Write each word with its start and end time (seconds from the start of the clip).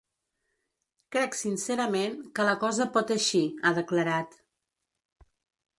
Crec 1.15 1.37
sincerament 1.41 2.17
que 2.39 2.47
la 2.49 2.57
cosa 2.65 2.89
pot 2.97 3.15
eixir, 3.19 3.45
ha 3.71 3.75
declarat. 3.83 4.37